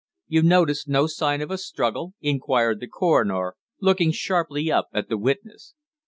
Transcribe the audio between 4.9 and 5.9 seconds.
at the witness.